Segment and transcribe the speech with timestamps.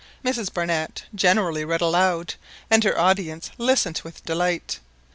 [0.25, 2.33] Mrs Barnett generally read aloud,
[2.71, 4.79] and her audience listened with delight.